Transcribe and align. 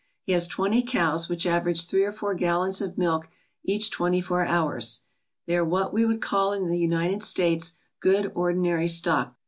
He 0.23 0.31
has 0.31 0.47
twenty 0.47 0.81
cows 0.81 1.29
which 1.29 1.45
average 1.45 1.85
three 1.85 2.03
or 2.05 2.11
four 2.11 2.33
gallons 2.33 2.81
of 2.81 2.97
milk 2.97 3.29
each 3.63 3.91
twenty 3.91 4.19
four 4.19 4.43
hours. 4.43 5.01
They 5.45 5.55
are 5.55 5.63
what 5.63 5.93
we 5.93 6.05
would 6.05 6.21
call 6.21 6.53
in 6.53 6.65
the 6.65 7.19
States 7.19 7.73
good 7.99 8.31
ordinary 8.33 8.87
stock. 8.87 9.35